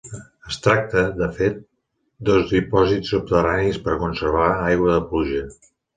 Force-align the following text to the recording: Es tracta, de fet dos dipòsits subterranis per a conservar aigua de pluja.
Es 0.51 0.55
tracta, 0.67 1.01
de 1.19 1.27
fet 1.35 1.59
dos 2.29 2.47
dipòsits 2.53 3.11
subterranis 3.17 3.81
per 3.85 3.93
a 3.97 3.99
conservar 4.07 4.49
aigua 4.71 4.97
de 4.97 5.05
pluja. 5.13 5.45